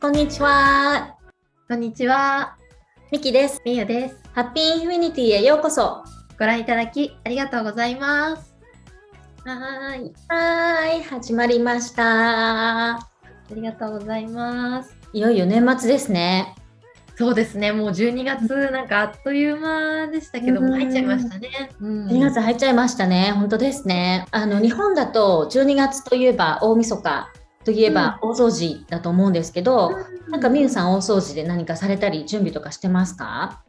[0.00, 1.16] こんにちは。
[1.68, 2.56] こんにちは。
[3.10, 3.60] ミキです。
[3.64, 4.22] みゆです。
[4.32, 6.04] ハッピーインフィニティへようこそ。
[6.38, 8.54] ご覧いただきありがとうございます。
[9.44, 10.12] はーい。
[10.28, 11.02] はーい。
[11.02, 12.94] 始まりました。
[12.94, 13.08] あ
[13.52, 14.94] りがとうございます。
[15.12, 16.54] いよいよ年末ですね。
[17.16, 17.72] そうですね。
[17.72, 21.48] もう12月なんかあっという間でしたけども、うん入っちゃいましたね。
[21.80, 23.32] うん2月入っちゃいましたね。
[23.32, 24.26] 本当ですね。
[24.30, 27.32] あの、日本だと12月といえば大晦日
[27.64, 29.92] といえば大掃除だと思うんですけど、
[30.28, 33.62] なんかみゆさん大掃除で何かされたり準備とかしてますか？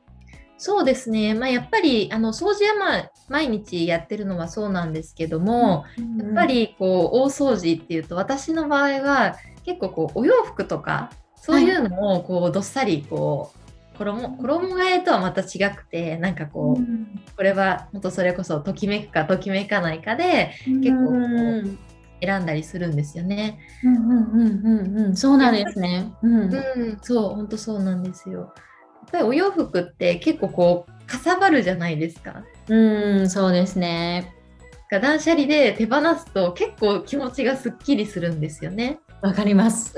[0.58, 1.34] そうですね。
[1.34, 5.86] まあやっぱりあの掃除はまあ毎日やってるのはそうなんですけども、
[6.18, 9.36] やっぱ、りこう大掃除っていうと私の場合は
[9.66, 21.80] 結構こうお洋服とかそういうのをこうどっさりこう衣衣替えとはまた違くてなんかこう、これは本当それこそときめくかときめかないかで結構こううん
[22.22, 23.60] 選んだりするんですよね。
[23.84, 25.16] うんうんうんうんうん。
[25.16, 26.12] そうなんですね。
[26.22, 28.40] うんうん、そう本当そうなんですよ。
[28.40, 28.52] やっ
[29.12, 32.44] ぱりお洋服って結構こうかさばるじゃないですか。
[32.68, 34.34] うん、そうですね。
[34.92, 39.00] が断捨離で手放すと結構気持ちがすっきりするんですよね。
[39.22, 39.96] わかります。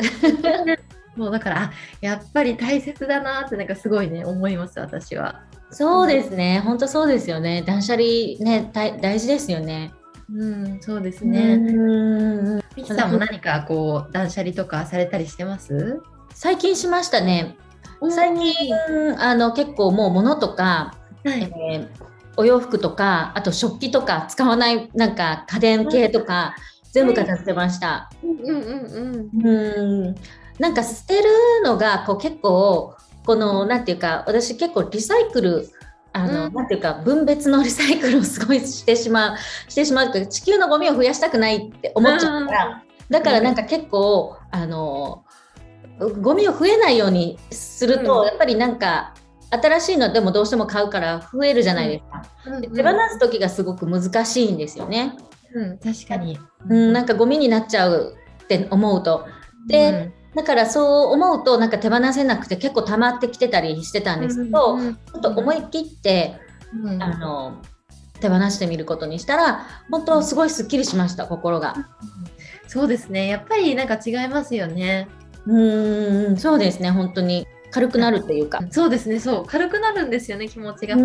[1.15, 5.43] もうだからあやっぱり大切だなってなんかすごいね思います私は。
[5.69, 6.61] そうですね。
[6.65, 7.63] 本当そうですよね。
[7.65, 8.03] 断捨離
[8.39, 9.91] ね、大大事ですよね。
[10.33, 11.57] うんそうですうね。
[11.57, 16.01] んミキさんも何かこう断捨離とかされたりしてます？
[16.33, 17.57] 最近しましたね。
[18.09, 18.73] 最近
[19.19, 21.87] あの結構もう物とか、はいえー
[22.37, 26.55] お洋服とか、あと食器とか使わないなんか家電系とか
[26.93, 28.09] 全部片付けました。
[28.23, 30.15] うんうんうんうん。
[30.57, 31.23] なんか捨てる
[31.65, 32.95] のがこう結構
[33.25, 35.69] このなんていうか私結構リサイクル
[36.13, 36.53] あの、うん。
[36.53, 39.37] なんていうか分別のリサイクルをすごいしてしまう
[39.69, 45.23] してしまうというか地球のゴミを増やしたくないって思っちゃうから、だからなんか結構あの
[46.21, 48.27] ゴミを増えないようにすると、うん。
[48.27, 49.13] やっぱりなんか
[49.51, 52.23] 新しいのでもどうしても買うから増えるじゃないですか。
[52.45, 52.61] うん。
[52.61, 55.15] で手放す時がすごく難しいんですよね。
[55.53, 55.77] うん。
[55.77, 56.39] 確かに。
[56.69, 59.25] うん、なんかゴミになっちゃうって思うと。
[59.67, 66.35] で、だからそう思うとなんか手放せなくて結構溜まってきてたりしてたんですけど、うんちょっと思い切って、
[66.73, 67.61] うんあの
[68.21, 71.89] 手放してみることにしたら本当すごいすっきりしました心が。
[72.67, 75.09] そうですねやっぱりなんか違いますよね。
[75.47, 78.59] うーんそうですね本当に軽くなるっていうか。
[78.69, 80.95] そうですねそう軽くなるんですよね気持ちが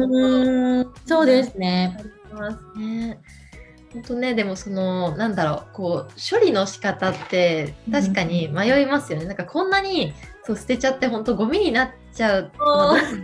[1.07, 1.97] そうですね。
[1.99, 3.19] ありますね。
[3.97, 9.25] 本当ねでもそのなんだろうこう処理の仕方って確かに迷いますよね。
[9.25, 10.13] なんかこんなに
[10.45, 12.53] そう捨てちゃって本当ゴミになっちゃう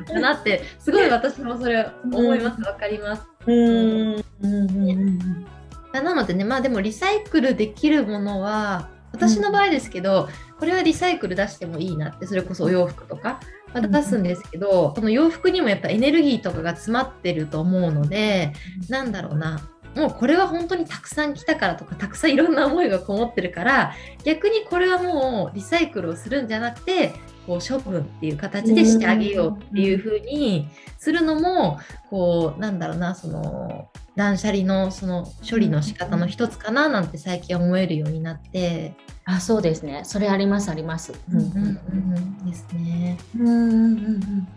[0.07, 2.63] かなってすごい私もそれ思います。
[2.63, 3.23] わかります。
[3.47, 4.25] うーん。
[4.43, 4.55] うん。
[4.55, 4.89] うん。
[4.89, 5.47] うん。
[5.93, 13.41] なのでねまあでもリサイクルできるものは私の場合ですけど、これはリサイクル出してもいいなってそれこそお洋服とか、
[13.75, 18.55] まあ出すんですけど、その洋服にもやっぱエネルギーとかが詰まってると思うので
[18.89, 23.95] なんだろうなもうこれは本当にたくさん来たからとかたくさんいろんな思いがこもってるから
[24.25, 27.13] 逆にこれはもうリサイクルをするんじゃなくて
[27.47, 41.15] こう処分っていう形でしてあげようっていう風にするのもこうなんだろうなその断捨離のその処理の仕方の一つかななんて最近思えるようになって、あそうですねそれありますあります。
[41.33, 43.19] うんうんですね。
[43.39, 44.49] うんうんうん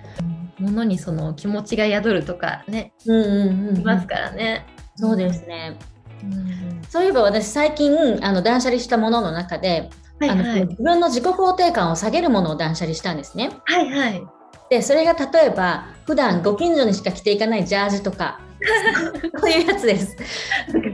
[0.60, 4.66] ものにその気持ちが宿るとかね、うんうんうんうんいますからね。
[4.96, 5.78] そうですね。
[6.24, 9.90] うんそういえば私最近あの断捨離したものの中で、
[10.22, 13.52] あのはいはい自分の自己肯定感を下げるものを断捨離したんですね。
[13.66, 14.24] はいはい。
[14.70, 18.40] でそれが例えば普段ご近所にしか着ていかないジャージとか
[19.40, 20.16] そういうやつです。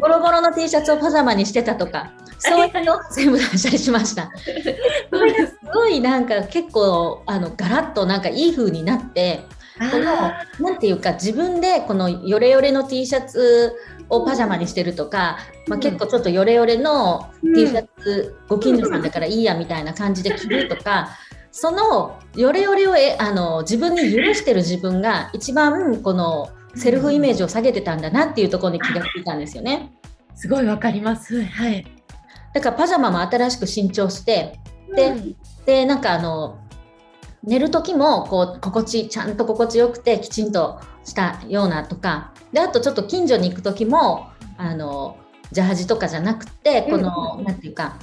[0.01, 4.31] ボロボロの T シャツをパジャマにしてたとかそういうのを全部断捨離しました。
[4.41, 9.41] すごいなんか結構あのガラッとなんかいい風になって
[9.89, 13.73] このあなんていうか自分でこのヨレヨレの T シャツ
[14.09, 21.09] をパジャマにしてるとか、まあ、結構ちょっとヨレヨレの T シャツ、ご近所さんだからいいやみたいな感じで着るとか
[21.51, 29.91] そのヨレヨレをえあの自分に許してる自分が一番このセルフイメージを下げてたんだなっていうところに気がついたんですよね。
[30.33, 31.43] ーすごいわかります。
[31.43, 31.85] はい。
[32.53, 34.59] だからパジャマも新しく新調して
[34.95, 35.35] でうん
[35.65, 36.60] でなんかあの
[37.43, 42.33] 寝る時もこう心地ちゃんと心地よくてきちんとしたようなとか。
[42.53, 45.17] であとちょっと近所に行く時もあの
[45.51, 47.95] ジャージとかじゃなくてこの、うんなんていうか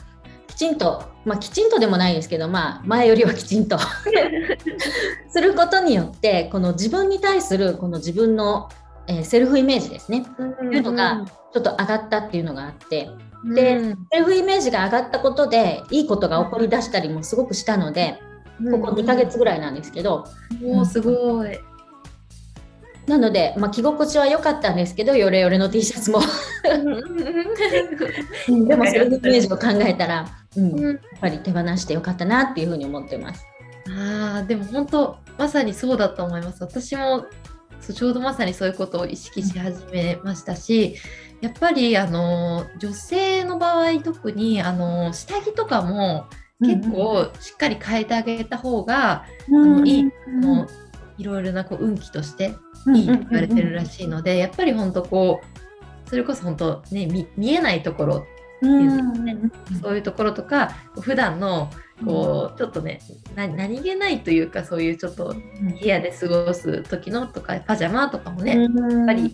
[0.46, 3.78] きちんとまあきちんとでもないですけどまあ前よりはきちんと。
[5.30, 8.68] することによってこの自分に対するこの自分の、
[9.06, 10.26] えーセルフイメージですね。
[10.38, 13.10] うんいうのがちょっと上がったっていうのがあって。
[13.54, 14.06] でうん。
[14.10, 18.18] セルフイメージが上がったことでいいことが起こりだしたりもすごくしたので
[18.70, 20.26] ここ2ヶ月ぐらいなんですけど、
[20.60, 21.58] もうすごい。
[23.06, 26.20] なので、まあ、着心地は良かったんですけどヨレヨレの T シャツも。
[28.66, 30.26] でもそれのイメージを考えたら、
[30.56, 33.46] うん、やっぱり手放してよかったなっていうふうに思ってます。
[33.88, 36.62] あでも本当まさにそうだと思います。
[36.62, 37.24] 私も
[37.80, 40.96] そうちょうどまさにそういうことを意識し始めましたし、
[41.40, 46.26] やっぱりあの女性の場合特にあの下着とかも
[46.60, 50.66] 結構しっかり変えてあげた方が、うん、あのいい、あの
[51.16, 52.54] いろいろなこう運気として
[52.94, 55.40] いいと言われてるらしいので、やっぱり本当こ
[56.06, 57.06] うそれこそ本当ね
[57.36, 58.24] 見えないところっ
[58.60, 59.36] ていうね、
[59.80, 60.70] そういうところとか
[61.00, 61.70] 普段の
[62.04, 63.00] こうちょっとね
[63.36, 65.34] 何気ないというかそういうちょっと
[65.80, 69.32] 部屋で過ごす時のとかパジャマとかもね、やっぱり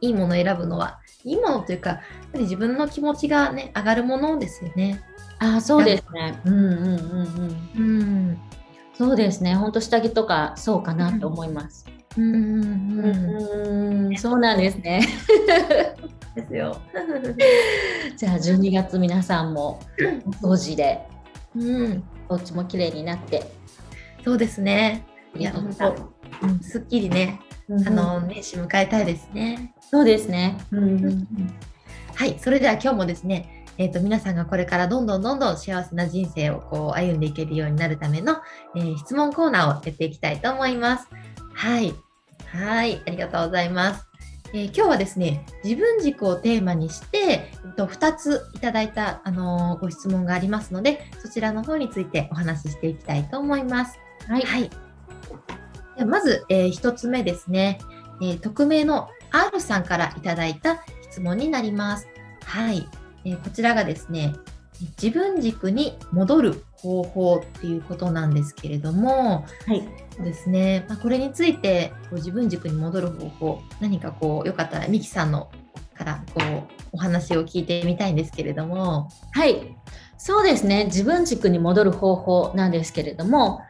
[0.00, 2.00] いいものを選ぶのはいいものというかやっ
[2.32, 5.02] ぱり自分の気持ちがね上がるものですよね。
[5.44, 6.40] あそうですね。
[6.44, 8.00] うんうんうんうん。
[8.00, 8.38] うん
[8.96, 9.56] そうですね。
[9.56, 11.84] 本当下着とかそうかなと思います。
[12.16, 14.16] うんうんうん。
[14.16, 15.00] そうなんですね。
[16.34, 16.80] ですよ。
[18.16, 19.80] じゃあ12月皆さんも
[20.42, 21.00] お掃除で、
[21.56, 23.42] うん、お家も綺麗になって。
[24.24, 25.04] そうですね。
[25.36, 25.94] いや本当、
[26.46, 29.74] うん、すっきりね、あの年始迎えたいですね。
[29.80, 30.56] そうですね。
[30.70, 31.26] うん、
[32.14, 33.53] はい、それでは今日もですね。
[33.76, 38.36] えーと、皆さんがこれからどんどんどんどん幸せな人生をこう歩んでいけるようになるための、
[38.76, 41.08] えー、質問コーナーをやっていきたいと思います。
[41.52, 41.94] はい。
[42.46, 43.02] はい。
[43.04, 44.06] ありがとうございます。
[44.52, 53.98] えー、今日はですね、自分軸をテーマにして、えっと、2ついただいた、あのー、ご質問がありますので、そちらの方についてお話ししていきたいと思います。
[54.28, 54.42] はい。
[54.42, 54.70] はい、
[55.96, 57.80] ではまず、えー、1つ目ですね、
[58.22, 62.06] え匿名の R さんからいただいた質問になります。
[62.44, 62.86] はい。
[63.24, 64.34] えこちらがですね、
[65.00, 75.50] 自分軸に戻る方法っていうことなんですけれども、はい、そうですね、まあ、これについてこう自分軸に戻る方法何かこうよかったらミキさんの
[75.94, 76.62] からこう
[76.92, 79.08] お話を聞いてみたいんですけれども。
[79.32, 79.76] はい。
[80.16, 80.86] そうですね。
[80.86, 83.60] 自分軸に戻る方法なんですけれども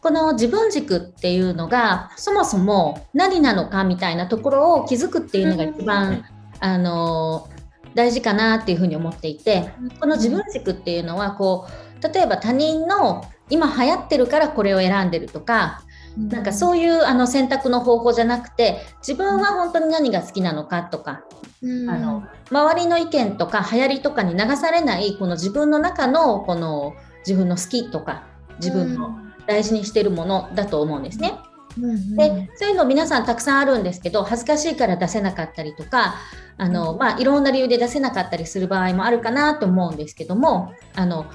[0.00, 6.24] この自分軸っていうのがそもそも何なのかみたいなところを気づくっていうのが一番、
[6.60, 7.48] あの
[7.94, 9.70] 大事かなっていうふうに思っていて
[10.00, 15.82] この自分軸っていうのはこう例えば他人の今流行ってるからこれを選んでるとか
[16.16, 21.22] なんかそういうあの選択の方法じゃなくて自分は本当に何が好きなのかとか、
[21.60, 26.94] うん、あの周りの意見とか流行りとかに流されないこの自分の中のこの
[27.26, 28.26] 自分の好きとか
[28.60, 31.32] 自分の大事にしてるものだと思うんですね。
[31.48, 36.16] うんうん、でそういうの皆さんたくさんあるんですけど恥ずかしいから出せなかったりとか
[36.56, 41.26] あの、まあ、いろんな理由で出せなかったりする場合もあるかなと思うんですけどもあの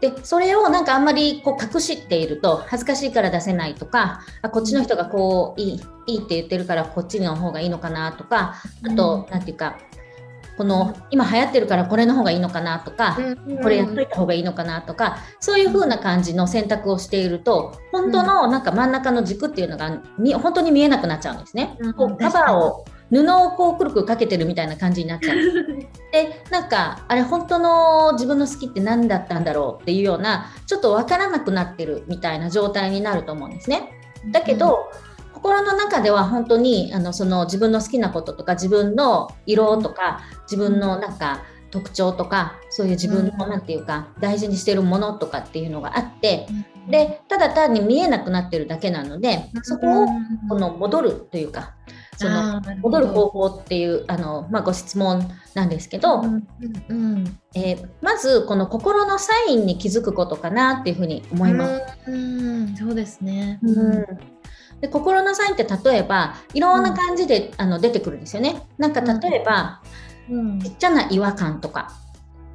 [0.00, 9.78] でそれをなんかあんまりこう隠していると恥ずかしいから出せないとかあこっちの人がこういいいいって言ってるからこっちの方がいいのかなとかあと何、うん、て言うか
[10.56, 13.18] この今流行ってるからこれの方がいいのかなとか、
[13.62, 20.00] これやっといた方がいいのかなとかそういう風な感じの選択をしていると本当のなんか真ん中の軸っていうのが
[20.40, 21.76] 本当に見えなくなっちゃうんですね。
[21.96, 25.36] こうカバーを布をこうくるくるかけてるみたいな感じになっちゃう。
[26.12, 33.90] でなんかあれ本当の自分の好きって何だったんだろうっていうようなちょっと分からなくなってるみたいな状態になると思うんですね。
[34.32, 35.00] だけど、うん、
[35.44, 46.46] 心の中では本当にあのその自分の好きなこととか自分の色とか自分のなんか特徴とかそういう自分の何て言うか大事にしてるものとかっていうのがあって
[46.88, 50.06] でただ単に見えなくなってるだけなのでそこを
[50.48, 51.74] この戻るというか
[52.16, 56.48] その戻る方法っていうあの、まあ、ご質問なんですけど、うん
[56.88, 61.82] うんえー、まずこの心のサインに気づくことかなっていうふうに思います。
[62.06, 64.33] うんそうですね、うん
[64.84, 68.66] で心のサインって例えばいろんな感じで、あの出てくるんですよね。
[68.76, 69.80] なんか例えば、
[70.28, 71.90] うん、ちっちゃな違和感とか。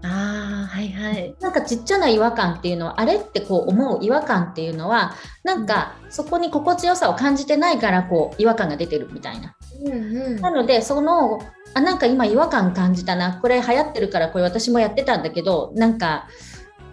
[0.04, 9.56] あはいはい、なんかちっちゃな違和感っていうのはあれってこう思う違和感っていうのはなんかそこに心地よさを感じてないからこう違和感が出てるみたいな。
[9.84, 11.42] うんうん、なのでその
[11.74, 13.40] あなんか今違和感感じたな。
[13.42, 16.28] これ流行ってるからこれ私もやってたんだけどなんか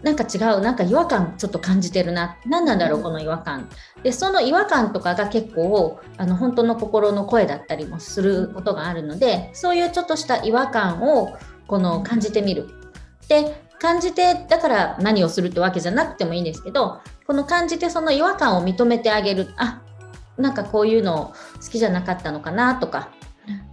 [0.07, 2.37] なんか違うなんか違和感ちょっと感じてるな。
[2.47, 3.69] 何なんだろうこの違和感。
[4.05, 11.37] でその違和感とかが結構あの本当の心の声だったりもすることがあるのでそういうちょっとした違和感を
[11.67, 12.69] この感じてみる。
[13.27, 19.49] で感じてだから何をするってわけじゃなくてもいいんですけどこの感じてその違和感を認めてあげる。
[19.57, 19.83] あ
[20.39, 23.09] なんかこういうの好きじゃなかったのかなとか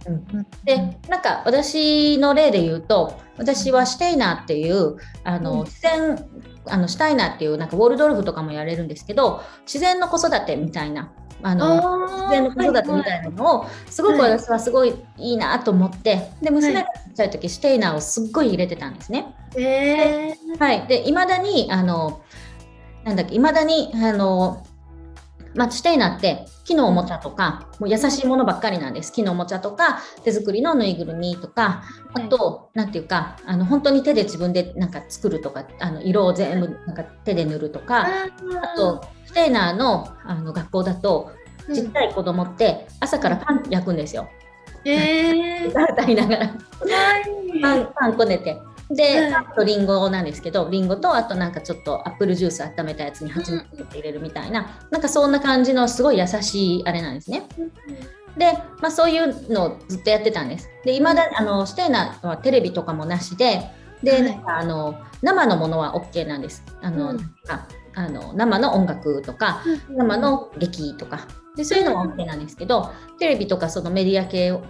[0.06, 0.46] うん。
[0.64, 5.64] でなんか私の例で言うと私はシュテイナーっていうあの、うん。
[5.64, 6.28] 自然
[6.66, 11.12] あのシュタイナーっていうなんかウォルドルフとかもやれるんですけど自然の子育てみたいな
[11.42, 19.34] あの自然の子育てみたいなのをすごくはい私はすごいいいなと思ってで娘がちっちゃい時シュテイナーをすっごい入れてたんですね。
[19.56, 22.22] えはい、で未だにあの
[23.04, 24.66] なんだっけ未だにあの
[25.54, 29.12] まあ、シュテイナーって木のおもちゃとかもう優しいものばっかりなんです。
[29.12, 41.32] 木のおもちゃとか手作りのぬいぐるみとかあと、なんていうかあの本当に手で自分でなんか作るとかあの色を全部なんか手で塗るとかあとシュテイナーのあの学校だと
[41.72, 44.28] ちっちゃい子供って朝からパン焼くんですよ。
[44.84, 46.54] えー、 歌いながら。
[47.62, 48.60] パンパンこねて。
[48.90, 57.46] で、はいパンとリンゴなんですけど、リンゴとあとなんかちょっとアップルジュース温めたやつに蜂蜜入れるみたいな、なんかそんな感じのすごい優しいあれなんですね。
[58.36, 60.68] で、まあ、そういうのをずっとやってたんです。
[60.84, 63.70] で、いまだあのシュテイナーはテレビとかもなしで、
[64.02, 64.22] で、はい。
[64.22, 66.64] なんかあの生のものは OK なんです。
[66.82, 67.34] あの、うん。
[67.96, 74.62] あの生の音楽とか、生の劇とかでそういうのは OK なんですけどテレビとかそのメディア系は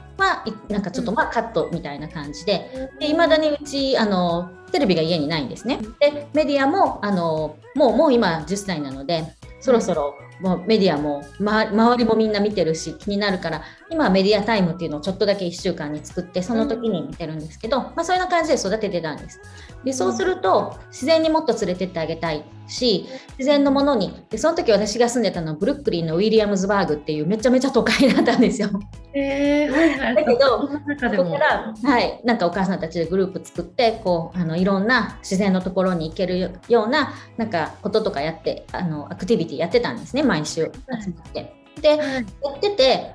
[0.69, 5.79] なんかちょっとまあカットみたいな感じでいまだにうちあのテレビが家にないんですね。
[6.01, 9.25] でメディアもあのもうもう今10歳なので
[9.61, 19.41] そろそろもうメディアも、ま、周りもみんな見てるし気になるから今はメディアタイムっていうのをちょっとだけ1週間に作ってその時に見てるんですけど、まあ、そういうような感じで育ててたんです。
[19.85, 23.07] でそうすると自然にもっと連れてってあげたいし
[23.39, 28.71] 自然のものにでその時私が住んでたのはブルックリンのウィリアムズバーグっていうめちゃめちゃ都会だったんですよ。
[29.13, 30.15] えー、はいはい。
[30.15, 31.39] だけどそこか。
[31.39, 36.39] ら、はい、なんかお母さんたちでグループ作ってこうあのいろんな自然のところに行ける
[36.69, 41.53] ようななんかこととかやってあのアクティビティやってたんですね毎週集まって。
[41.81, 43.15] ではいやってて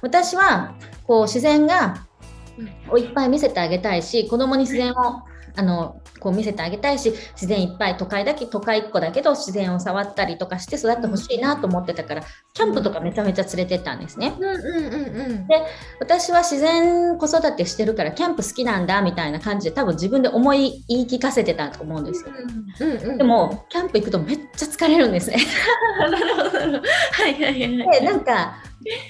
[0.00, 0.74] 私は
[1.06, 2.06] こう自然が
[2.88, 5.22] をいっぱい見せてあげたいし子供に自然を
[5.56, 12.22] あのこう見せてあげたいし自然いっぱい都会だけ都会っ子だけど自然を触ったりとかして育ってほしいなと思ってたから
[12.54, 14.34] キャンプとかめちゃめちゃ連れてったんですね。
[14.38, 15.46] うんうんうんうん。
[15.46, 15.62] で
[16.00, 22.30] 私は自然子育てしてるからキャンプ好きなんだみたいな感じで多分自分で思い言い聞かせてたと思うんですよ。
[22.80, 25.36] うんうんうん、でもキャンプ行くとめっちゃ疲れるんですね。
[25.98, 26.78] なるほどなるほど。
[26.78, 28.00] はいはいはい。
[28.00, 28.62] でなんか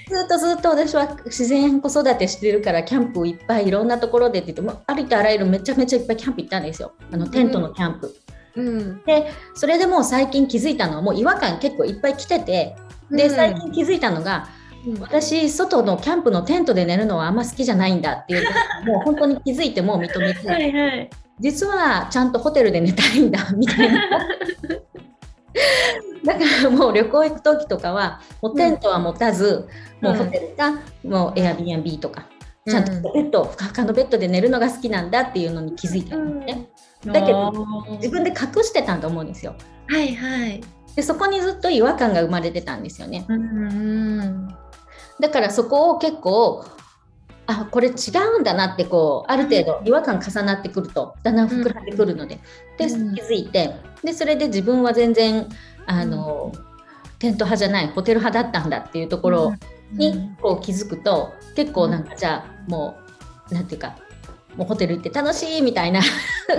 [0.07, 8.15] ずっとずっと私は自然子育てしてるからキャンプいっぱいいろんなところでって言ってもうありとあらゆるめちゃめちゃいっぱいキャンプ行ったんですよあのテントのキャンプ。
[8.55, 9.03] うん。
[9.03, 12.75] でそれでもう最近気づいたのはもう違和感結構いっぱい来てて
[13.09, 14.63] で最近気づいたのが、うん
[14.99, 18.43] 私外のキャンプのテントで寝るのはあんま好きじゃないんだっていう
[18.85, 21.09] もう本当に気づいてもう認めて、はいはい。
[21.39, 24.01] 実はちゃんとホテルで寝たいんだみたいな。
[26.23, 29.67] だからもう旅行行く時とかはもうテントは持たず、
[30.01, 30.71] うんもうホテルか、
[31.05, 32.27] もう Airbnb とか
[32.67, 36.69] ちゃんとうんベッド、ふかふかのベッドで寝るのが好きなんだっていうのに気づいたんですね。
[37.05, 37.51] だけど
[37.97, 39.55] 自分で隠してたと思うんですよ。
[39.87, 40.61] はいはい。
[40.95, 43.25] でそこにずっと違和感が生まれてたんですよね。
[43.27, 44.47] うんうん。
[45.19, 46.65] だからそこを結構
[47.45, 47.91] あこれ違
[48.37, 52.39] うんだなってこうある程度違和感重なってくるとだんだん膨らんでくるので,、
[52.77, 55.47] で気うんづいてでそれで自分は全然
[55.85, 56.51] あの、
[57.19, 59.53] テント派じゃないホテル派だったんだっていうところ
[59.93, 62.97] にこう気づくと、結構なんかじゃあも
[63.51, 63.95] うなんていうか
[64.55, 66.01] もうホテル行って楽しいみたいな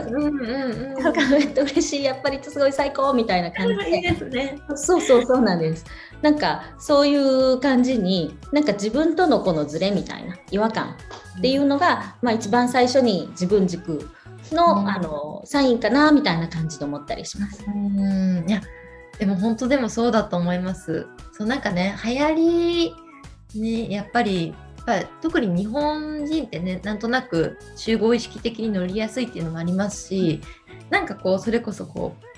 [0.09, 1.03] うんうんうん。
[1.03, 4.59] なんかめっちゃ嬉しいやっぱりすごい最高みたいな感じでいいですね。
[4.75, 5.85] そうそうそうなんです。
[6.23, 10.97] なんかそういう感じになんか自分とのこのズレみたいな違和感
[11.39, 14.09] っていうのが、まあ、一番最初に自分軸
[14.53, 17.65] の,、うんあのサインかなみたいな感じで思ったりします。
[17.67, 18.45] うん。
[18.49, 18.61] いや、
[19.19, 21.07] でも本当でもそうだと思います。
[21.33, 22.93] そうなんかね、流行
[23.55, 24.49] り、ね、やっぱり、
[24.87, 30.41] やっぱ特に日本人ってね、なんとなく集合意識的に乗りやすいっていうのもありますし、
[30.91, 32.35] なんかこう、それこそこう、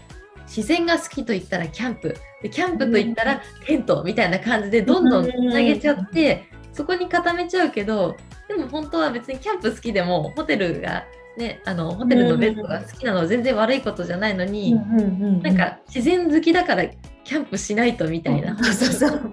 [0.47, 2.17] 自然が好きと言ったらキャンプ。
[2.43, 8.17] でキャンプと言ったらテントみたいな感じでどんどんつなげちゃってそこに固めちゃうけど
[8.49, 11.05] でも本当は別にキャンプ好きでもホテルが
[11.37, 18.57] ねあのホテルのベッドが好きなのは全然悪いことじゃないのに、うんうんなんか自然好きだからキャンプしないとみたいな。
[18.63, 19.21] そうそうそう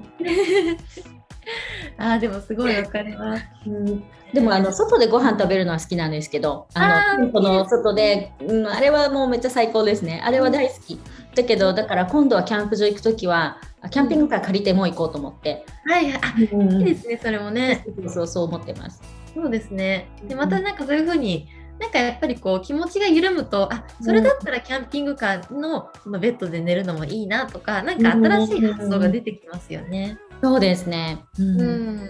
[1.98, 3.44] あーでもすごいわかります。
[3.68, 11.00] うんでもあの外でご飯食べるのは好きなんですけどあのこの外で、うん、あれはもうめっちゃ最高ですねあれは大好き
[11.36, 16.22] だけどだから今度はキャンプ場行く時はあキャンピングカー借りてもう行こうと思って、はいはい。
[16.24, 17.86] あいいですね、それもね。
[17.86, 19.02] そうそうそう思ってます。
[19.34, 20.08] そうですね。
[20.26, 21.50] で、またなんかそういうふうに、
[21.84, 30.18] なんかやっぱりこう気持ちが緩むと、あそれだったらキャンピングカーのそのベッドで寝るのもいいなとか、なんか新しい発想が出てきますよね。
[30.42, 31.26] そうですね。
[31.38, 32.10] うん、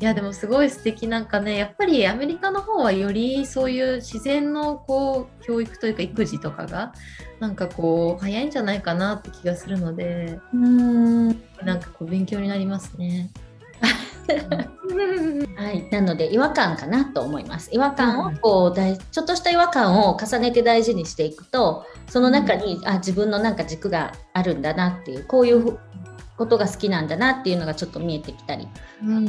[0.00, 6.92] いやでもすごい素敵なんかねやっぱりアメリカの方はよりそういう自然のこう教育というか育児とかが
[7.38, 11.28] なんかこう早いんじゃないかなって気がするのでうん
[11.64, 13.30] なんかこう勉強になりますね。
[15.56, 17.70] はい、なので違和感かなと思います。
[17.72, 23.56] 違和感をこう、うん、ちょっとした違和感を重ねて大事にしていくとその中に、うん、あ自分のなん。
[23.56, 24.62] か軸があるん。
[24.62, 25.78] だなっていうこういう
[26.36, 28.66] ことが好きなんだなっていうのがちょっと見えてきたり、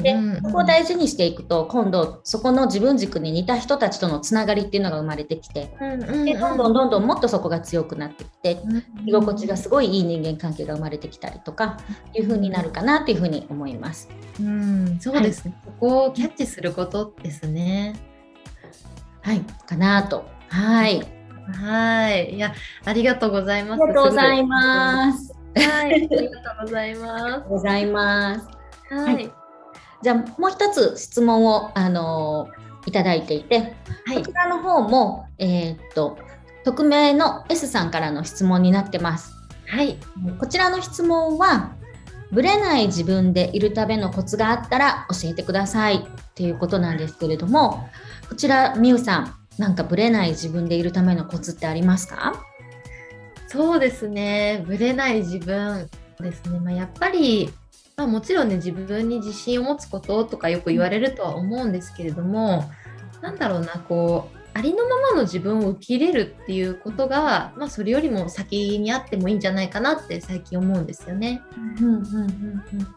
[0.02, 5.76] でここを大事にしていくと今度そこの自分軸に似た人たちとのつながりっていうのが生まれてきて、
[6.26, 8.58] でどんどんどんどんもっとそこが強くなってきて、
[9.06, 11.78] 居心地がすごいいい人間関係が生まれてきたりとか
[12.14, 14.10] いう風になるかなっていうふうに思います。
[14.40, 17.96] うん、そうですね、はい、ここをキャッチすることですね。
[19.22, 20.26] はい、かなと。
[20.48, 21.02] はい。
[21.52, 22.36] はい。
[22.36, 22.54] いや、
[22.86, 23.84] ありがとうございます。
[23.84, 25.33] ありがとうございます。
[25.56, 27.50] はい、ありがとうございます。
[27.50, 28.48] ございます。
[28.94, 29.32] はい。
[30.02, 32.50] じゃあもう一つ質問をあの
[32.86, 36.18] いただいていて、はい、こちらの方もえー、っと
[36.66, 39.34] 匿名の S さんからの質問になってます。
[39.68, 39.98] はい。
[40.40, 41.72] こちらの質問は
[42.32, 46.00] ブレない自分でいるためのコツがあったら教えてくださいっ
[46.34, 47.88] ていうことなんですけれども、
[48.28, 52.34] こちらみゆさん、なんかブレない自分でいるためのコツってありますか？
[53.54, 55.88] そうですね、ぶれない自分
[56.20, 56.60] ですね。
[56.60, 57.52] まあ、やっぱり、
[57.96, 62.68] まあ、もちろんね、自分に自信を持つこととかよく言われるとは思うんですけれども、
[63.22, 71.44] なんだろうな、こう、ありのままの自分を受け入れるっていうことが、まあ、それよりも先にあってもいいんじゃないかなって最近思うんですよね。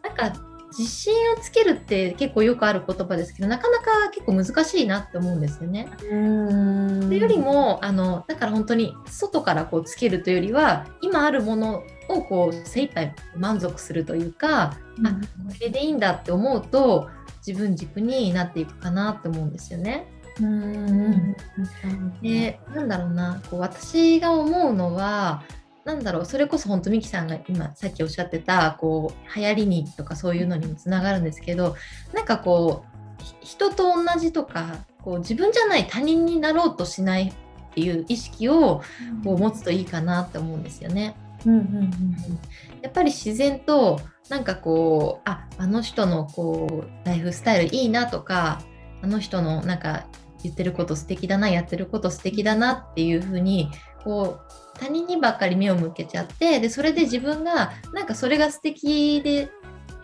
[0.03, 0.33] なんか
[0.69, 5.89] 自信をつけるって結構よくある言葉ですけどなかなか結構難しいなって思うんですよね。
[5.99, 15.19] それよりもあのだから本当に外からこうつけるというよりは今あるものをこう精一杯満足するというか、うん、あこ
[15.61, 17.09] れでいいんだって思うと
[17.47, 20.07] 自分軸になっていくかなって思うんですよね。
[20.41, 21.37] うん
[22.21, 25.43] でなんだろうなこう私が思うのは
[25.87, 31.77] なんだろうそれこそ本当ミキさんが今さっきおっしゃってたこう流行りにとかそういうのにもつながるんですけど
[32.13, 38.83] なんかこう人と同じとかこう自分じゃない他人になろうとしないっていう意識を
[39.23, 41.15] こう持つといいかなって思うんですよね。
[41.47, 42.17] うんうんうん、
[42.83, 48.61] やっぱり自然となんかこうああの人のこうライフスタイルいいなとか
[49.03, 50.07] あの人のなんか
[50.43, 53.71] 言ってること素敵だなやってること素敵だなっていう風に
[54.07, 59.51] こう他人にばっかり目を向けちゃってでそれで自分がなんかそれが素敵で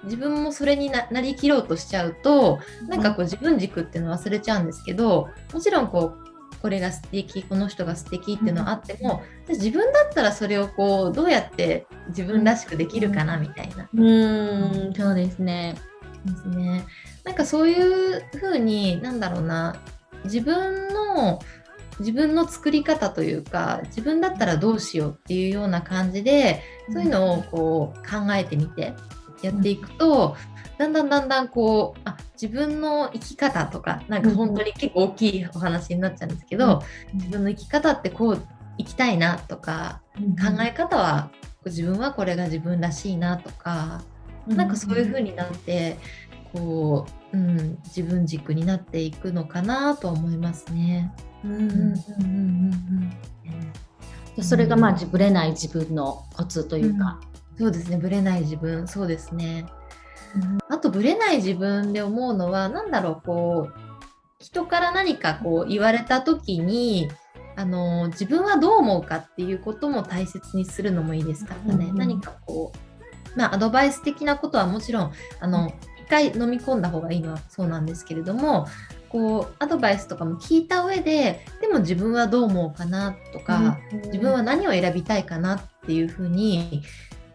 [0.02, 13.88] 自分もそれになりきろうとしちゃうとなんかこう自分軸っていうの忘れちゃうんですけどもちろんこうこれが素敵この人が素敵っていうのはあっても、うん、自分だったらそれをこうどうやって自分らしくできるかなみたいな。
[13.92, 15.76] うんそうですね。
[16.24, 16.84] ですね。
[17.24, 19.76] なんかそういうふうになんだろうな
[20.24, 21.40] 自分の
[22.00, 28.94] 自分の作り方というか自分だったらどうしようっていうような感じでそういうのをこう考えてみて
[29.42, 30.36] やっていくと、
[30.78, 36.82] だんだんだんだんこうあ自分の生き方とかなんか本当に結構大きいお話になっちゃうんですけど、
[37.14, 38.42] 自分の生き方ってこう
[38.78, 41.30] 生きたいなとか、考え方は
[41.66, 44.02] 自分はこれが自分らしいなとか、
[44.46, 45.98] なんかそういう風になって
[46.52, 51.12] こう、うん、自分軸になっていくのかなと思いますね。
[54.40, 57.20] それがまあぶれない自分のコツというか、
[57.52, 57.98] うん、そうですね。
[57.98, 58.88] ぶれない自分。
[58.88, 59.66] そうですね、
[60.36, 63.26] うん、あとぶれない自分で思うのは何だろう。
[63.26, 63.74] こう
[64.38, 67.10] 人から何かこう言われた時に
[67.56, 75.72] あの自分はどう思うかっていうことも大切にするのもいいですからね、うん、何かこうまあアドバイス的なことはもちろんあの
[76.04, 78.66] 一回飲み込んだ方がいいのはそうなんですけれども
[79.12, 86.82] こうアドバイスとかも聞いた上ででも自分はどう思うかなとか、うん、自分は何を選びたいかなっていうふうに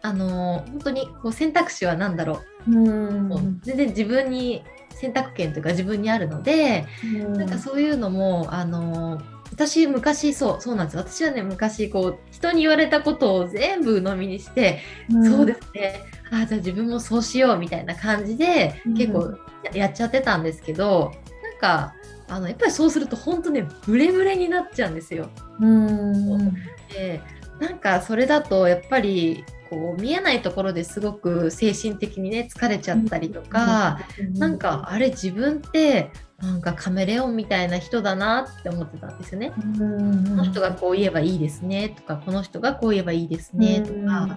[0.02, 2.90] あの本当にこう選択肢は何だろう、う
[3.28, 16.02] ん、全然自分に選択権というか自分にあるので、うん、なんかそういうのもあの私昔そうそうなんです私はね昔こう人に言われたことを全部鵜呑みにして、うん、そうですね。
[16.30, 19.38] あじゃあ自分もそうしようみたいな感じで、結構
[19.72, 21.12] やっちゃってたんですけど
[21.58, 21.94] か
[22.28, 25.30] あのやっぱりそうすると本当ねブレブレになっちゃうんですよ。
[25.60, 26.54] うん
[26.92, 27.20] で
[27.58, 39.52] なんかそれだとやっぱりこう見えないところですごく精神的にね疲れちゃったりとか、うん、なんかあれ自分ってなんかカメレオンみたいな人だなって思ってたんですよね。
[39.56, 44.36] うん、この人がこう言えばいいですねとかこの人がこう言えばいいですねとか、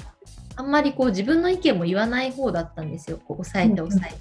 [0.55, 4.17] あんまりこう自分の意見も言わない方だったんですよこう抑えて抑えて。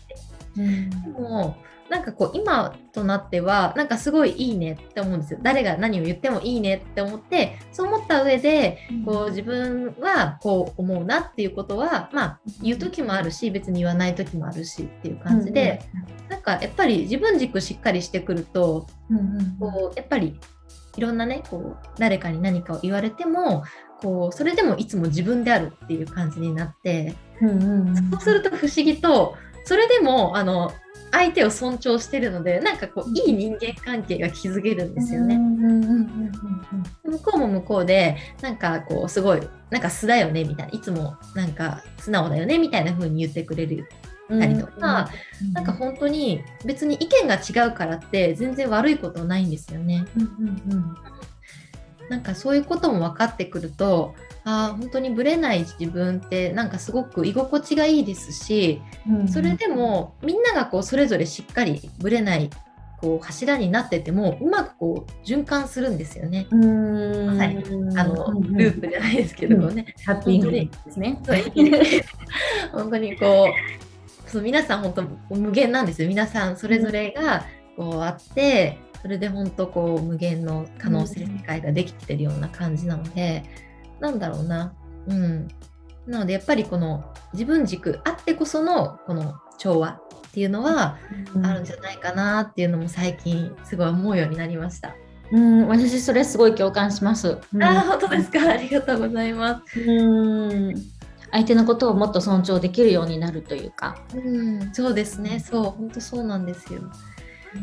[0.59, 1.57] うん、でも
[1.91, 5.41] なんかこう今となってはなんかすごいいいねって思うんですよ。
[5.43, 15.83] 誰が何を言ってもいいねって思ってそう思った上でこう自分はこう思うなっていうことはまあ言う時もあるし別に言わない時もあるしっていう感じで
[16.29, 18.87] なんかやっぱり自分軸しっかりしてくると
[19.59, 20.39] こうやっぱり
[20.97, 23.65] いろんなねこう誰かに何かを言われても
[24.01, 30.73] こうそれでもいつも自分であるっていう感じになって、そうすると不思議とそれでもあの
[31.13, 35.37] 相手を尊重してるのでなんかこういい人間関係が築けるんですよね。
[37.05, 40.73] 向こうも向こうでなんかこうすごいなんか素だよねみたいな。
[40.73, 43.89] いつもなんか素直だよねみたいな風に言ってくれる。
[44.39, 45.11] たりとか、
[45.43, 50.07] うん、なんか本当に別に意見が違うからって全然悪いことないんですよね。
[52.09, 62.51] なんかそういうことも分かってくるとあ本当にぶれない自分ってなんかすごく居心地がいいですし、うん、それでもみんながこうそれぞれしっかりぶれない
[63.01, 66.47] こう柱になっててもうまくこう循環するんですよね。
[66.51, 67.65] まさに
[67.99, 69.95] あのループじゃないですけどね。
[70.05, 71.19] ハッピーですね。
[72.73, 73.49] 本当に こ
[74.27, 74.93] うそう皆さん本
[75.29, 76.09] 当無限なんですよ。
[76.09, 83.45] 皆さんそれぞれがこうあって、それで本当こう無限の可能性世界ができてるような感じなので。
[84.01, 84.73] なんだろうな。
[85.07, 85.49] うん。
[86.07, 90.97] なのでやっぱりこの自分軸あってこそのこの調和っていうのは
[91.43, 94.95] あるんじゃないかなっていうのも最近すごい思うようになりました。
[95.33, 97.39] うん、私それすごい共感します。
[97.55, 98.41] うん、あ本当ですか？
[98.51, 99.81] ありがとうございます。
[99.81, 100.75] うん。
[101.31, 103.97] 相手のことをもっと尊重できるようになるというか。
[104.13, 105.39] うん、そうですね。
[105.39, 106.81] そう、本当そうなんですよ。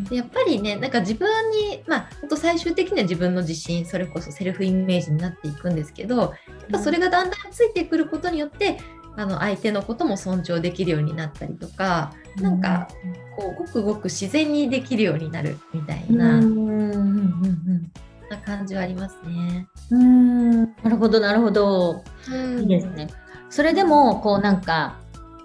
[0.10, 6.32] でやっぱりねなんか自分にまあ本当最終的には自分の自信それこそセルフイメージになっていくんですけどやっ
[6.72, 8.80] ぱそれがだんだんついてくることによって
[9.16, 12.88] あの相手のことも尊重できるようになったりとかなんか
[13.36, 16.42] こうごくごく自然にできるようになるみたいな。
[18.30, 19.68] な感じはありますね。
[19.90, 22.04] うんなるほどなるほど。
[22.60, 23.08] いいですね。
[23.50, 24.98] それでもこうなんか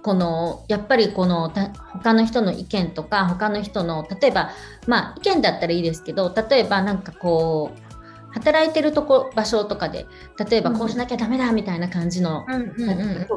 [0.03, 1.51] このやっぱりこの
[1.93, 4.51] 他の人の意見とか他の人の例えば
[4.87, 10.07] まあ意見だったらいいですけど例えばなんかこう働いてるとこ場所とかで
[10.51, 12.47] 例えばこうしなきゃダメだみたいな感じの、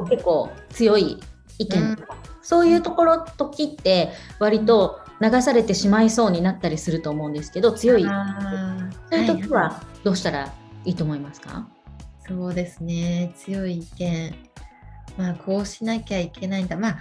[0.08, 1.20] 結構強い
[1.58, 10.52] 意見とか、うん、そういうところ時って割と流されてしまいそうになったりすると思うんですけど強いそういう時はどうしたら
[10.84, 11.68] いいと思いますか、は
[12.24, 13.32] い、そうですね。
[13.36, 14.45] 強い意見
[15.16, 16.76] まあ、こうしなきゃいけないんだ。
[16.76, 16.98] まあ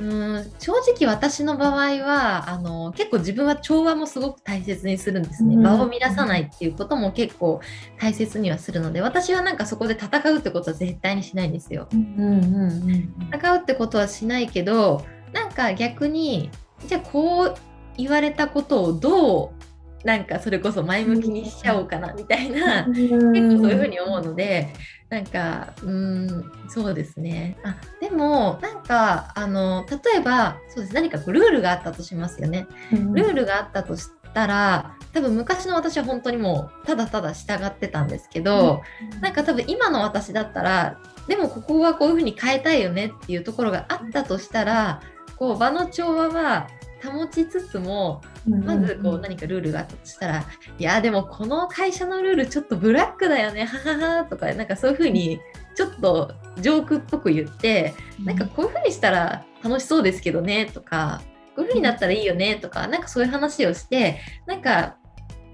[0.00, 7.60] うん正直私の場合はあの結構自分は調和もすごく大切にするんですね、場を乱さないっていうことも結構
[7.98, 11.88] 大切にはするので私はなんかそこで戦うってことは絶対にしないんですよ。
[11.92, 16.50] うんうんうん、戦うってことはしないけどなんか逆に
[16.86, 17.54] じゃあこう
[17.96, 19.71] 言われたことをどう
[20.04, 24.68] なんかそれこそ前向きにしちゃおうかなみたいな、 結構そういうふうに思うので
[25.08, 27.56] なんかうんそうですね。
[27.62, 30.94] あでもなんかあの例えばそうです。
[30.94, 38.82] 何かこうルールがあったとしますよね、うん、ルールがあったとしたら多分昔の私は本当にもうただただ従ってたんですけど、
[39.14, 45.02] うん、なんか多分今の私だったらでもここはこういうふうに変えたいよねっていうところがあったとしたら
[45.36, 46.68] こう場の調和は
[47.02, 50.44] 保ちつつもまずこう何かルールがあったとしたら、
[50.78, 55.40] いやでもこの会社のルールちょっとブラックだよねはははとかなんかそういうふうに
[55.74, 61.22] ちょっとジョークっぽく言ってなんかこういうふうにしたら楽しそうですけどねとか
[61.56, 64.96] こういうふうになったらいいよねとかなんかそういう話をしてなんか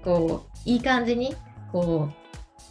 [0.03, 1.35] こういい感じに
[1.71, 2.09] こ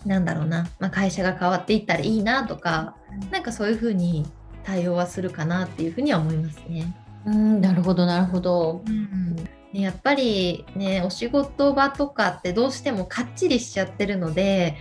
[0.04, 2.96] うなんだろうな、まあ、会社が変わっていったらいいなとか
[3.30, 4.26] なんかそういうふうに
[4.62, 6.94] 対応はするかなっていうふうには思いますね。
[7.26, 8.82] うんなるほどなるほど。
[8.86, 9.36] うん
[9.72, 14.76] やっぱりねお仕事場とかってどうしてもかっちりしちゃってるので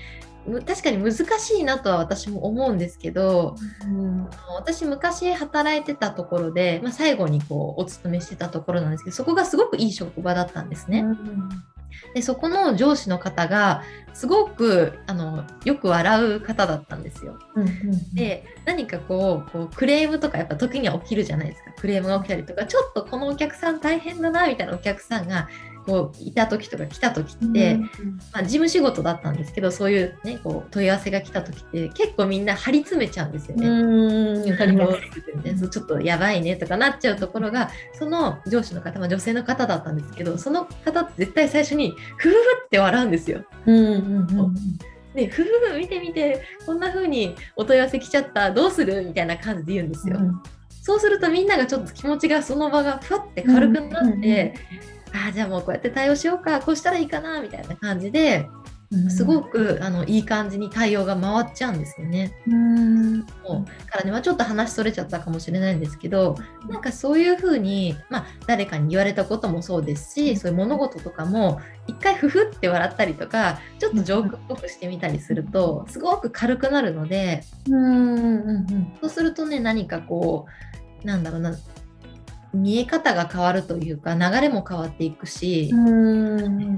[0.65, 11.01] 確かに難しいなとは私も思うんですけど、うん、私昔働いてたところで、まあ、最後にこうお勤めしてたところなんですけどそこがすごくいい職場だったんですね。
[11.01, 11.49] うん
[12.13, 17.37] でそこの上司の方がすごくあのよく笑う方だったんですよ。
[17.55, 25.47] うんうんうん、で何かこうこうクレームとかやっぱ時には起きるじゃないですかクレームが起きたりとかちょっとこのお客さん大変だなみたいなお客さんが
[25.87, 27.89] こういた時とか来た時って、うんうん、
[28.33, 33.67] まあ、事務仕事だったんですけどそういう、ね、こう問い合わせが来た時って結構みんな張り詰めちゃうんですよね。
[33.67, 34.57] うん
[35.69, 43.43] ちょっとやばいねとかなっちゃうところがその上司の方は女性の方だったんですけどその方って絶対最初にふふふって笑うんですよ。
[43.65, 44.55] うんうんうん
[45.15, 50.17] で、ふふふ、見て見て、こんな風にお問い合わせ来ちゃった、どうするみたいな感じで言うんですよ。
[50.19, 50.43] うん、
[50.83, 54.53] そうするとみんながちょっと気持ちがその場がふわって軽くなって、
[55.25, 58.49] ああ、じゃあもうこうやって対応しようか、こうしたらいいかな、みたいな感じで、
[59.09, 62.31] すごくあのいい感じに対応が回っちゃうんですよね。
[62.47, 63.25] うん。
[63.25, 66.35] からね、まあ、ちょっと話それちゃったかもしれないんですけど
[66.69, 77.43] なんかそういうふうに、まあ、誰かに言われたこともそうですしそういう物事とかも一回ふふって笑ったりとかちょっとジョークっぽくしてみたりするとすごく軽くなるので
[79.01, 80.45] そうするとね何かこ
[81.03, 81.57] うなんだろうな
[82.61, 85.71] 見え方が変わるというか流れも変わっていくし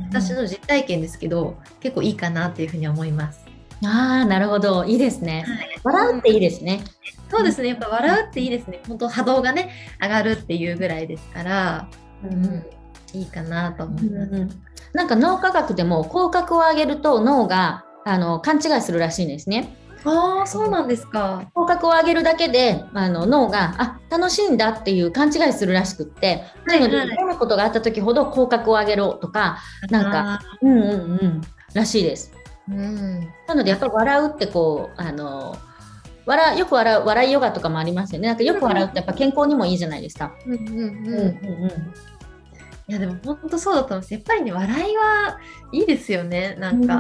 [0.10, 3.46] 私の実体験ですけど結構いいかなっていうふうに思います。
[3.82, 6.84] ああなるほどいいですね、はい、笑うっていいですね。
[7.32, 11.90] そうですねやっぱ笑うっていいですね本当波動がね上がるっていうぐらいですから、
[12.24, 12.66] うん、
[13.14, 14.32] いいかなと思います。
[14.34, 19.76] うんなんか脳科学でも口角を上げると脳があの勘違いするらしいんですね。
[20.06, 21.50] ああ、そうなんですか。
[21.54, 29.60] 口角を上げるだけで、あの脳が、あ、楽しいんだっていう勘違いするらしくって、なので、嫌なことがあった時ほど口角を上げろとか、
[29.90, 30.94] なんか、うんうんう
[31.28, 31.42] ん、
[31.74, 32.32] らしいです。
[32.70, 33.28] うん。
[33.48, 35.58] なので、やっぱり笑うってこう、あの、
[36.26, 38.28] 笑よく笑う笑いヨガとかもありますよね。
[38.28, 40.36] なんかよく笑うってやっぱ健康にもいいじゃないですか。
[40.46, 40.78] うんうんうん。
[40.78, 41.94] うんうんうん
[42.90, 44.14] いやでも本当そうだと思います。
[44.16, 45.40] やっぱりね笑いは
[45.72, 46.56] いいですよね。
[46.60, 47.00] なんか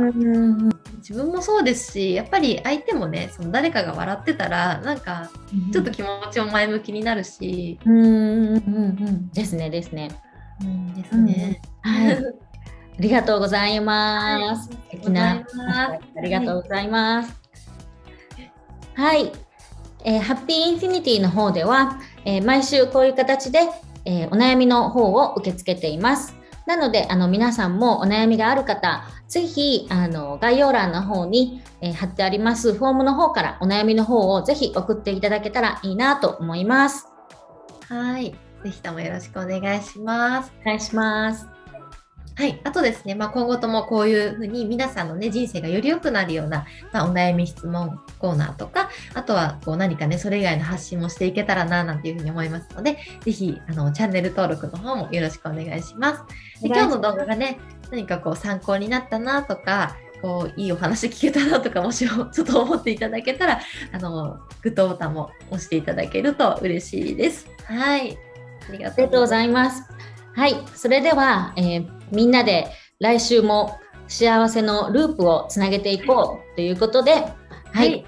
[0.97, 5.31] 自分もそうですし、やっぱり相手もね、その誰かが笑ってたらなんか
[5.73, 7.79] ちょっと気持ちも前向きになるし。
[7.85, 10.11] うんうんうんですねですね。
[10.61, 11.59] うんですね。
[11.81, 12.17] はい。
[12.17, 12.21] あ
[12.99, 14.67] りがとうございます。
[14.67, 15.43] 素敵な
[16.15, 17.33] ありがとうございます。
[18.93, 19.31] はい、
[20.03, 23.61] えー、ハッピーインフィニティの方では、えー、毎週こういう形で
[24.05, 26.35] えー、お悩みの方を受け付けています。
[26.65, 37.07] なので、あの、皆さんもお悩みがある方、ぜひ、あの、概要欄の方に、えー、貼ってありますフォームの方からお悩みの方をぜひ送っていただけたらいいなと思います。
[37.87, 38.35] はい。
[38.63, 40.51] ぜひともよろしくお願いします。
[40.61, 41.58] お願いします。
[42.39, 56.23] はい、あとですね、まあ、今後ともこういうふうに皆さんの、ね、人生がより良くなるような、まあ、お悩み質問コーナーとか、あとはこう何かね、それ以外の発信もしていけたらな、なんていうふうに思いますので、ぜひあのチャンネル登録の方もよろしくお願いします。
[56.61, 57.59] で今日の動画がね、
[57.91, 63.59] 何かこう参考になったなとか、こういいお話聞けたなとかもし ちょっと思っていただけたら
[63.91, 67.49] あのグッドボタンも押していただけると嬉しいです。
[67.65, 68.17] はい、
[68.69, 69.83] ありがとうございます。
[70.35, 72.67] はい、それでは、えー、みんなで
[72.99, 77.33] 来週も幸せのループをつなげていこうということで、はい、
[77.73, 78.05] はい、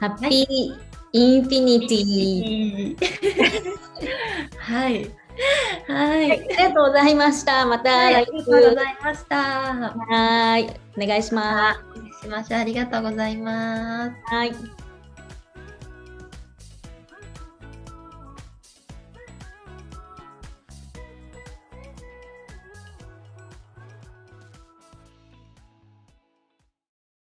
[0.00, 2.96] ハッピーインフィニティ。
[4.58, 5.10] はい。
[5.88, 7.64] はい、ありがとうございました。
[7.64, 9.36] また来週、ありがとうございました。
[9.36, 11.80] はい、お願いします。
[11.96, 12.54] お願いします。
[12.54, 14.12] ありがとうございます。
[14.24, 14.52] はい。